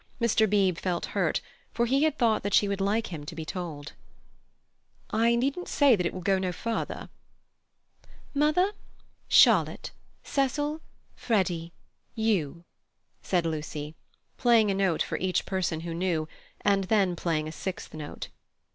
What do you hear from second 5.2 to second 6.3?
needn't say that it will